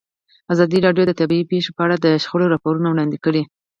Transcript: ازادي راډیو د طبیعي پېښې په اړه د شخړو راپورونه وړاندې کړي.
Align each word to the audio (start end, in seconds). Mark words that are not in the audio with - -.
ازادي 0.53 0.79
راډیو 0.85 1.03
د 1.07 1.11
طبیعي 1.19 1.45
پېښې 1.51 1.71
په 1.75 1.81
اړه 1.85 1.95
د 1.99 2.07
شخړو 2.23 2.51
راپورونه 2.53 2.87
وړاندې 2.89 3.17
کړي. 3.25 3.43